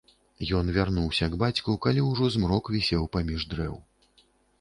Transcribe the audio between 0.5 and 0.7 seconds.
Ён